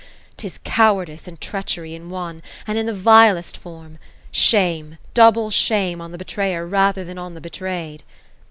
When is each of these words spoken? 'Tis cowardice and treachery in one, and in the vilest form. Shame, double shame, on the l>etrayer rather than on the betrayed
'Tis 0.37 0.59
cowardice 0.63 1.27
and 1.27 1.39
treachery 1.39 1.93
in 1.93 2.09
one, 2.09 2.41
and 2.65 2.79
in 2.79 2.87
the 2.87 2.91
vilest 2.91 3.55
form. 3.55 3.99
Shame, 4.31 4.97
double 5.13 5.51
shame, 5.51 6.01
on 6.01 6.11
the 6.11 6.17
l>etrayer 6.17 6.67
rather 6.67 7.03
than 7.03 7.19
on 7.19 7.35
the 7.35 7.39
betrayed 7.41 8.01